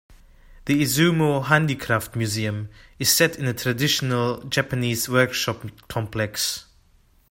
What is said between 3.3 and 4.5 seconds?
in a traditional